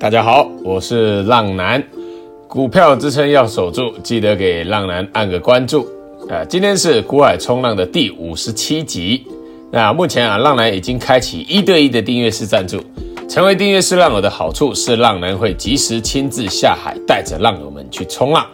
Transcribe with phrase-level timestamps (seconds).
[0.00, 1.82] 大家好，我是浪男，
[2.46, 5.88] 股票支撑要守住，记得给浪男按个关注。
[6.30, 9.26] 啊，今天是股海冲浪的第五十七集。
[9.72, 12.80] 那目前啊，浪男已经开启一对一的订阅式赞助。
[13.28, 18.46] 成为订阅式浪友的好处是，浪男会及时亲自下海，带着浪友们去冲浪。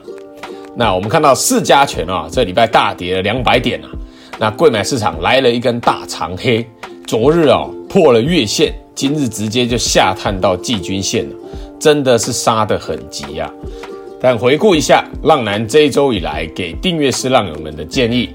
[0.75, 3.91] 那我们看到四家拳啊，这礼拜大跌了两百点啊。
[4.39, 6.67] 那柜买市场来了一根大长黑，
[7.07, 8.73] 昨日啊破了月线。
[8.95, 11.37] 今日直接就下探到季均线了，
[11.81, 13.51] 真的是杀得很急啊！
[14.21, 18.31] 但回顾一下浪男这一周以来给订阅式浪友们的建议，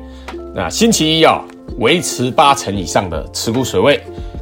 [0.53, 1.43] 那星期一要
[1.77, 3.99] 维持八成以上的持股水位，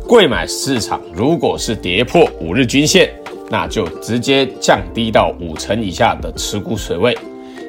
[0.08, 3.10] 贵买市场如果是跌破五日均线，
[3.50, 7.18] 那就直接降低到五成以下的持股水位。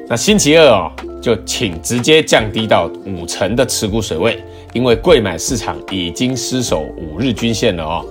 [0.09, 4.43] 那星期二哦，就请直接降低到五成的持股水位，
[4.73, 8.03] 因为贵买市场已经失守五日均线了哦。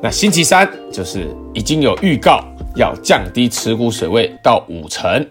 [0.00, 2.40] 那星期三就是已经有预告
[2.76, 5.26] 要降低持股水位到五成，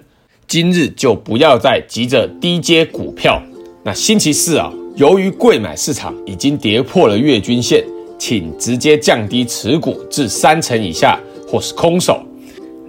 [0.45, 3.41] 今日就不要再急着低接股票。
[3.81, 7.81] 那星期四啊，由于贵买市场已经跌破了月均线，
[8.19, 12.21] 请直接降低持股至三成以下或是空手。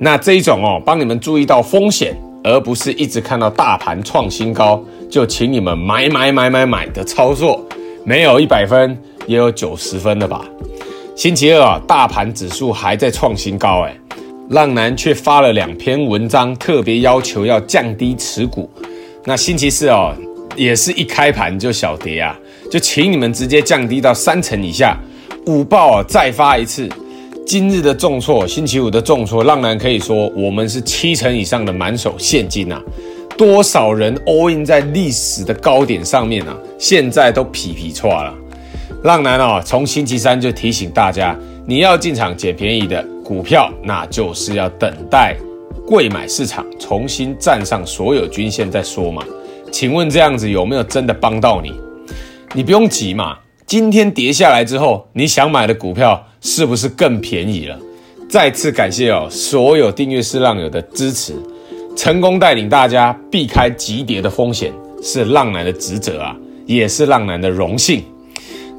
[0.01, 7.65] 那这一种哦，帮你们注意到风险，而不是一直看到大盘创新高就请你们买买买买买的操作，
[8.05, 10.45] 没有一百分也有九十分的吧。
[11.19, 13.93] 星期二啊，大盘指数还在创新高，哎，
[14.51, 18.71] 浪男却发了两篇文章，特别要求要降低持股。
[19.25, 20.15] 那星期四哦，
[20.55, 22.39] 也是一开盘就小跌啊，
[22.71, 24.97] 就请你们直接降低到三成以下。
[25.47, 26.89] 午报啊，再发一次。
[27.45, 32.81] 今日的重挫，星期五的重挫，浪男可以说我们是七成以上的满手现金啊。
[33.37, 38.33] 多少人 all in 在历史的高点上面啊，现在都皮皮剉了。
[39.05, 45.37] 浪男哦，从星期三就提醒大家，你要进场捡便宜的股票，那就是要等待
[45.87, 49.23] 贵买市场重新站上所有均线再说嘛。
[49.71, 51.73] 请问这样子有没有真的帮到你？
[52.55, 57.79] 你不用急嘛，今天跌下来之后，你想买的股票是不是更便宜了？
[58.29, 61.35] 再次感谢哦，所有订阅式浪友的支持，
[61.97, 66.37] 成功带领大家避开急跌的风险，是浪男的职责啊，
[66.67, 68.03] 也是浪男的荣幸。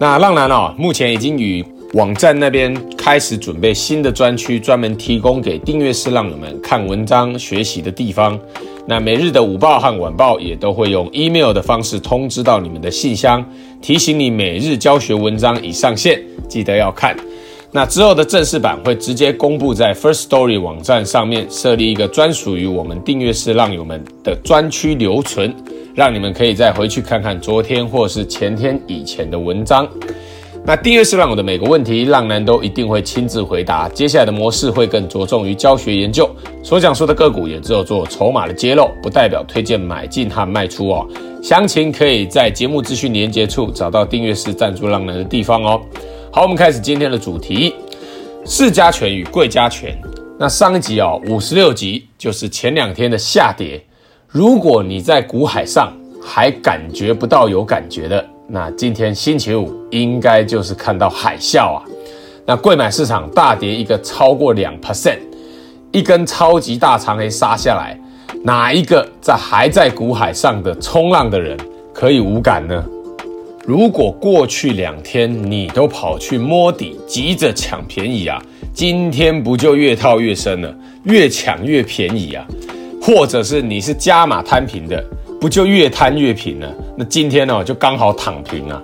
[0.01, 1.61] 那浪男哦，目前已经与
[1.91, 8.39] 网站那边开始准备新的专区，专门提供给订阅式浪友们看文章学习的地方。
[8.87, 13.45] 那每日的午报和晚报也都会用 email 的方式通知到你们的信箱，
[13.81, 17.13] 提醒你每日教学文章已上线，记得要看。
[17.73, 25.53] 那之后的正式版会直接公布在 First Story 网站上面，设立一个专属于我们订阅式浪友们的专区留存。
[25.95, 29.87] 让你们可以再回去看看昨天或是前天以前的文章。
[30.65, 33.87] 那订阅是让我的每个问题，浪男都一定会亲自回答。
[33.89, 36.29] 接下来的模式会更着重于教学研究，
[36.61, 41.07] 所讲述的个股也只有做筹码的揭露，不代表推荐买进和卖出哦。
[41.41, 45.81] 详情可以在节目资讯连接处找到订阅式赞助浪男的地方哦。
[46.29, 47.73] 好，我们开始今天的主题：
[48.45, 49.97] 市加权与柜加权。
[50.37, 53.81] 那上一集哦，五十六集就是前两天的下跌。
[54.31, 55.91] 如果你在股海上
[56.21, 61.81] 还感觉不到有感觉的，那今天星期五应该就是看到海啸啊！
[62.45, 65.17] 那贵买市场大跌一个超过两 percent，
[65.91, 67.99] 一根超级大长黑杀下来，
[68.43, 71.57] 哪一个在还在股海上的冲浪的人
[71.91, 72.85] 可以无感呢？
[73.65, 78.39] 如果过去两天你都跑去摸底，急着抢便宜啊，
[78.75, 80.71] 今天不就越套越深了，
[81.05, 82.45] 越抢越便宜啊！
[83.09, 85.03] 或者是你是加码摊平的，
[85.41, 86.71] 不就越摊越平了？
[86.95, 88.79] 那今天呢，就刚好躺平了。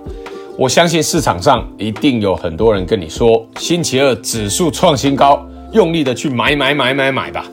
[0.58, 7.46] 我相信市场上一定有很多人跟你说，星期二指数创新高，用力的去买买买买买吧。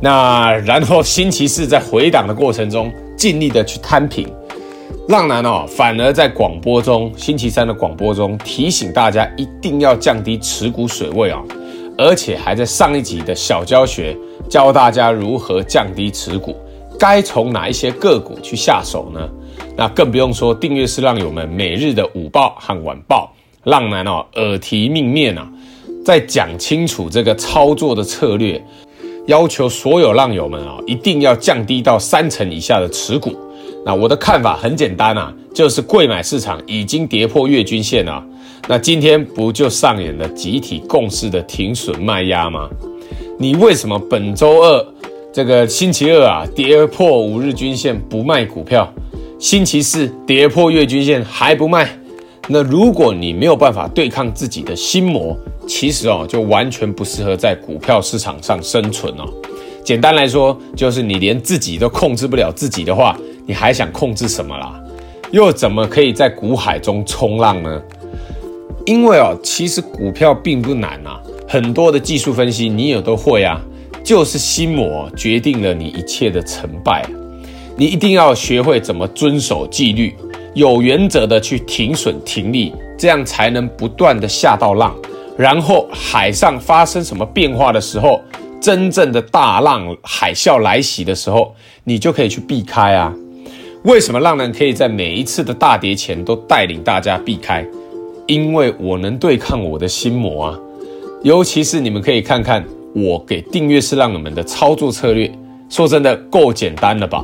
[0.00, 4.28] 那然后星期四在回档的过程中，尽力的去摊平。
[5.08, 11.42] 浪男哦，反而在广播中，星期三的广播中提醒大家一定要降低持股水位啊，
[11.98, 14.16] 而且还在上一集的小教学。
[14.50, 16.56] 教大家如何降低持股，
[16.98, 19.20] 该从哪一些个股去下手呢？
[19.76, 23.32] 那更不用说订阅式浪友们每日的午报和晚报，
[23.62, 25.48] 浪男哦耳提命面啊，
[26.04, 28.60] 在讲清楚这个操作的策略，
[29.26, 33.32] 要求所有浪友们啊一定要降低到三成以下的持股。
[33.86, 38.22] 那我的看法很简单啊，就是贵买市场已经跌破月均线了，
[38.66, 42.68] 那今天不就上演了集体共识的停损卖压吗？
[43.42, 44.86] 你为什么本周二
[45.32, 48.92] 这个星期二啊跌破五日均线不卖股票，
[49.38, 51.88] 星期四跌破月均线还不卖？
[52.48, 55.34] 那如果你没有办法对抗自己的心魔，
[55.66, 59.24] 其实哦，就完全不适合在股票市场上生存哦。
[59.82, 63.16] 简单来说，就是你连自己都控制不了自己的话，
[63.46, 64.78] 你还想控制什么啦？
[65.30, 67.80] 又怎么可以在股海中冲浪呢？
[68.84, 71.18] 因为哦，其实股票并不难啊，
[71.52, 73.60] 很多的技术分析你也都会啊，
[74.04, 77.04] 就是心魔决定了你一切的成败。
[77.76, 80.14] 你一定要学会怎么遵守纪律，
[80.54, 84.94] 有原则的去停损停利，这样才能不断的下到浪，
[85.36, 88.20] 然后海上发生什么变化的时候。
[88.60, 93.12] 真正的大浪海啸来袭的时候，你就可以去避开啊。
[93.84, 97.66] 为什么浪人可以在每一次的大跌前都带领大家避开？
[98.28, 100.60] 因为我能对抗我的心魔啊。
[101.22, 102.64] 尤其是你们可以看看
[102.94, 105.30] 我给订阅式浪友们的操作策略，
[105.68, 107.22] 说真的够简单了吧？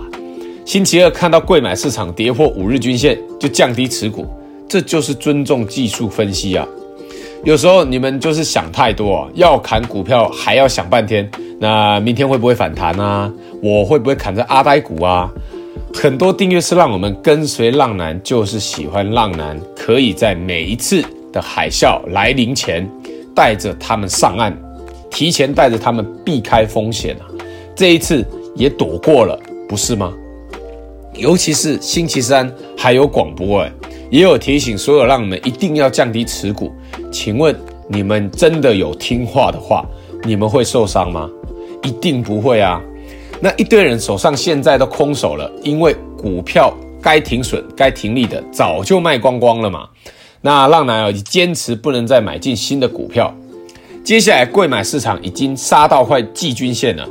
[0.67, 4.27] 星期二看到贵买市场跌破五日均线就降低持股，
[4.69, 6.69] 这就是尊重技术分析啊。
[7.43, 11.31] 有时候你们就是想太多啊，要砍股票还要想半天。
[11.59, 13.33] 那明天会不会反弹啊？
[13.63, 15.33] 我会不会砍在阿呆股啊？
[15.95, 21.03] 很多订阅是让我们跟随浪男，就是喜欢浪男可以在每一次
[21.33, 22.87] 的海啸来临前，
[23.37, 24.57] 带着他们上岸，
[25.11, 27.29] 提前带着他们避开风险啊。
[27.75, 29.39] 这一次也躲过了，
[29.69, 30.13] 不是吗？
[31.15, 33.73] 尤其是星期三还有广播哎，
[34.11, 36.73] 也有提醒所有浪友们一定要降低持股。
[37.13, 37.55] 请问
[37.89, 39.87] 你们真的有听话的话，
[40.25, 41.31] 你们会受伤吗？
[41.83, 42.83] 一定不会啊！
[43.41, 49.87] 那一堆人手上现在都空手了，因为股票该停损、该停利的早就卖光光了嘛。
[50.47, 53.35] 那浪男啊，坚持不能再买进新的股票。
[54.05, 57.05] 接下来贵买市场已经杀到快季均线了。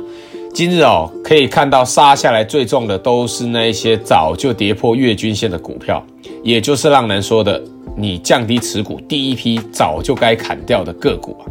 [0.54, 6.02] 今日哦，可以看到杀下来最重的都是那一些早就跌破月均线的股票，
[6.42, 7.62] 也就是浪男说的。
[7.94, 11.44] 你降低持股，第一批早就该砍掉的个股啊。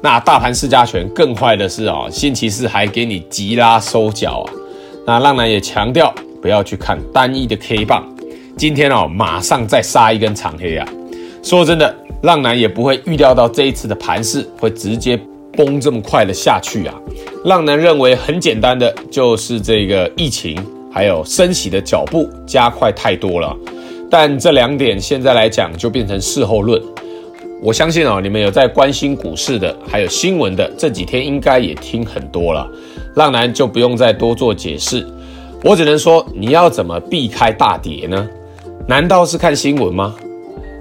[0.00, 4.52] 那大盘市加权更坏的是哦，星期四还给你急拉收脚啊。
[5.04, 8.06] 那浪男也强调不要去看单一的 K 棒，
[8.56, 10.86] 今天哦马上再杀一根长黑啊。
[11.46, 15.16] 说真的，浪男也不会预料到这一次的盘势会直接
[15.52, 16.94] 崩这么快的下去啊。
[17.44, 20.58] 浪男认为很简单的，就是这个疫情
[20.92, 23.56] 还有升息的脚步加快太多了。
[24.10, 26.82] 但这两点现在来讲就变成事后论。
[27.62, 32.68] 我相信哦，你们有在关心股市的，还有新闻的，这几天应该也听很多了。
[33.14, 35.06] 浪男就不用再多做解释，
[35.62, 38.28] 我只能说你要怎么避开大跌呢？
[38.88, 40.12] 难道是看新闻吗？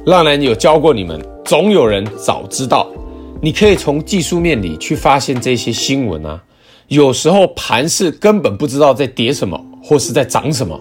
[0.05, 2.87] 浪人有教过你们，总有人早知道。
[3.41, 6.39] 你可以从技术面里去发现这些新闻啊。
[6.89, 10.79] 有时候盘势根本不知道在跌什么，或是在涨什么。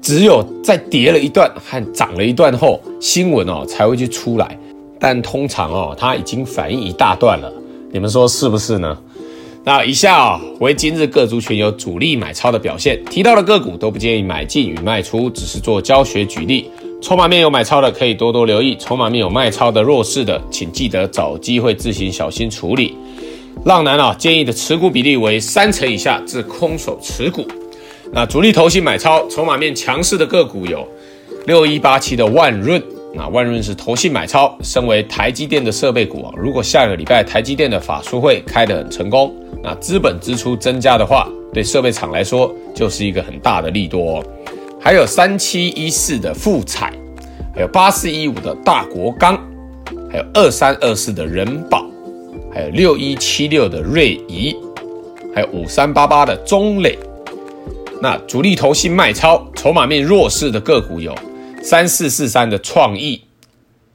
[0.00, 4.58] 只有在跌了一段和涨了一段后，新闻哦才会去出来，
[4.98, 7.52] 但通常哦它已经反映一大段了，
[7.92, 8.96] 你们说是不是呢？
[9.64, 16.70] 那以下啊、哦、为今日各族群有主力买超的表现，提到的个股都不建议买进与卖出，只是做教学举例。
[17.02, 22.96] 筹码面有买超的可以多多留意，筹码面有卖超的弱势的，请记得找机会自行小心处理。
[23.64, 27.44] 浪男啊建议的持股比例为三成以下至空手持股。
[28.12, 30.86] 那主力投信买超筹码面强势的个股有
[31.46, 32.80] 六一八七的万润，
[33.12, 44.22] 那万润是投信买超，身为台积电的设备股啊，如果下个礼拜台积电的法说会开得很成功，那资本支出增加的话，对设备厂来说就是一个很大的利多。
[44.82, 46.92] 还有三七一四的富彩，
[47.54, 49.38] 还有八四一五的大国钢，
[50.10, 51.86] 还有二三二四的仁宝，
[52.52, 54.56] 还有六一七六的瑞仪，
[55.32, 56.98] 还有五三八八的中磊。
[58.00, 61.14] 那主力投信卖超，筹码面弱势的个股有
[61.62, 63.22] 三四四三的创意，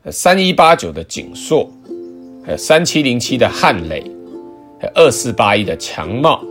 [0.10, 1.70] 三一八九的景硕，
[2.46, 4.02] 还有三七零七的汉磊，
[4.80, 6.42] 还有二四八一的强茂，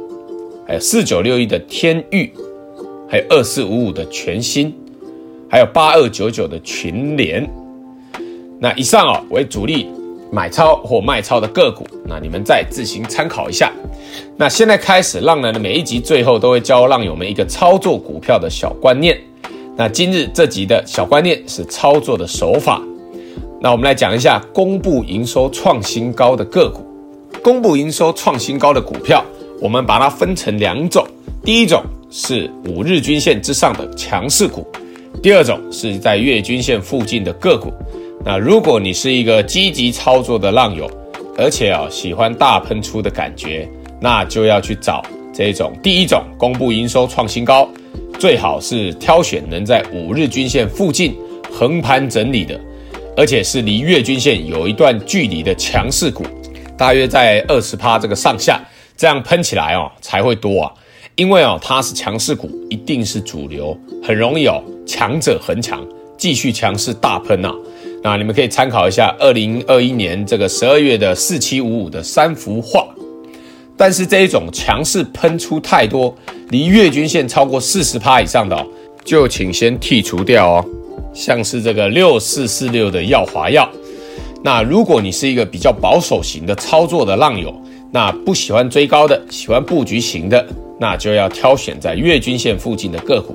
[0.68, 2.30] 还有四九六一的天域，
[3.08, 4.74] 还有二四五五的全新，
[5.48, 7.48] 还有八二九九的群联。
[8.58, 9.88] 那以上、哦、为主力
[10.32, 13.70] 买超或卖超的个股，那你们再自行参考一下。
[14.36, 19.18] 那现在开始，浪男的每一集最后都会教浪友们一个操作股票的小观念。
[19.76, 22.82] 那今日这集的小观念是操作的手法。
[23.60, 26.82] 那我们来讲一下公布营收创新高的个股。
[27.42, 29.24] 公布营收创新高的股票，
[29.60, 31.06] 我们把它分成两种。
[31.44, 34.66] 第一种是五日均线之上的强势股，
[35.22, 37.72] 第二种是在月均线附近的个股。
[38.24, 40.90] 那如果你是一个积极操作的浪友，
[41.36, 43.68] 而且啊喜欢大喷出的感觉。
[43.98, 47.66] 那就要去找这种第一种公布营收创新高，
[48.18, 51.16] 最好是挑选能在五日均线附近
[51.50, 52.60] 横盘整理的，
[53.16, 56.24] 而且是离月均线有一段距离的强势股，
[56.76, 58.60] 大约在二十趴这个上下，
[58.98, 60.72] 这样喷起来哦才会多啊。
[61.16, 65.82] 因为哦它是强势股，一定是主流，很容易哦强者恒强，
[66.18, 67.54] 继续强势大喷呐、啊。
[68.02, 72.86] 那你们可以参考一下二零二一年这个十二月的四七五五的三幅画。
[73.78, 76.14] 但是这一种强势喷出太多，
[76.50, 78.66] 离月均线超过四十趴以上的哦，
[79.02, 80.64] 就请先剔除掉哦。
[81.14, 83.66] 像是这个六四四六的耀华药，
[84.42, 87.54] 那如果你是一个比较保守型的操作的浪友，
[87.90, 90.46] 那不喜欢追高的，喜欢布局型的，
[90.78, 93.34] 那就要挑选在月均线附近的个股。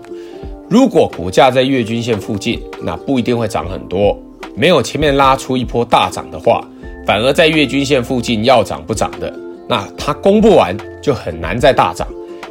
[0.70, 4.18] 如果股价在月均线附近，那不一定会涨很多，
[4.56, 6.66] 没有前面拉出一波大涨的话，
[7.06, 9.34] 反而在月均线附近要涨不涨的，
[9.68, 12.08] 那它公布完就很难再大涨，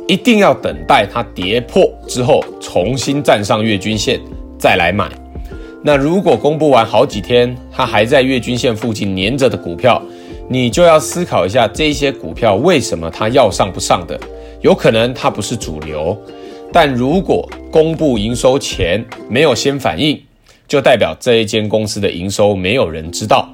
[0.06, 4.20] 一定要等待它跌破之后，重新站上月均线
[4.58, 5.10] 再来买。
[5.82, 10.02] 那如果公布完好几天，它还在月均线附近黏着的股票，
[10.46, 14.20] 你就要思考一下，这些股票为什么它要上不上的？
[14.60, 16.16] 有可能它不是主流，
[16.72, 20.20] 但如果公布营收前没有先反应，
[20.68, 23.48] 就代表这一间公司的营收没有人知道。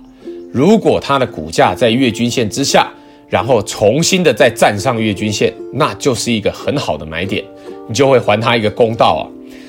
[0.52, 2.90] 如果它的股价在月均线之下，
[3.28, 7.44] 然后重新的再站上月均线，那就是一个很好的买点，
[7.88, 9.22] 你就会还它一个公道啊。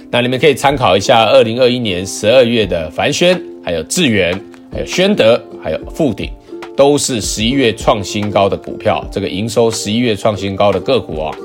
[0.09, 4.33] 那你们可以参考一下，二零二一年十二月的凡轩，还有智源，
[4.71, 6.29] 还有宣德，还有富鼎，
[6.77, 9.03] 都是十一月创新高的股票。
[9.11, 11.35] 这个营收十一月创新高的个股啊。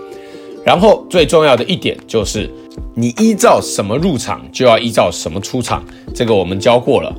[0.65, 2.49] 然后最重要的一点就是，
[2.95, 5.85] 你依照什么入场，就要依照什么出场。
[6.15, 7.13] 这个我们教过了。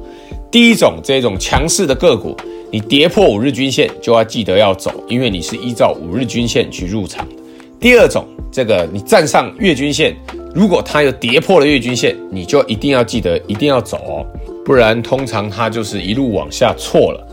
[0.50, 2.38] 第一种这种强势的个股，
[2.72, 7.28] 你跌破五日均线就要记得要走，因为你是依照五日均线去入场。
[7.80, 10.16] 第二种，这个你站上月均线。
[10.56, 14.24] 如果它又跌破了月均线，你就一定要记得一定要走哦，
[14.64, 17.28] 不然通常它就是一路往下错了。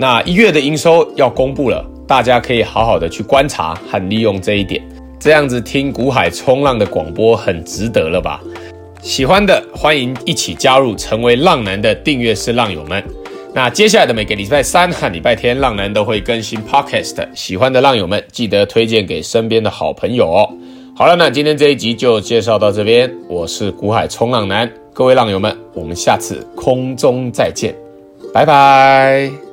[0.00, 4.82] 那一月的营收要公布了，大家可以好好的去观察和利用这一点，
[5.18, 8.40] 这样子听股海冲浪的广播很值得了吧？
[9.02, 13.04] 喜欢的欢迎一起加入成为浪男的订阅式浪友们。
[13.52, 20.48] 那接下来的每个礼拜三和礼拜天，浪男都会更新 Podcast，喜欢的浪友们记得推荐给身边的好朋友哦。
[20.96, 23.12] 好了，那今天这一集就介绍到这边。
[23.28, 27.74] 我是股海冲浪男，各位浪友们，我们下次空中再见，
[28.32, 29.49] 拜拜。